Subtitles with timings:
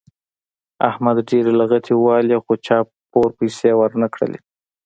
[0.89, 2.77] احمد ډېرې لغتې ووهلې خو چا
[3.11, 4.39] پور پیسې ور نه کړلې.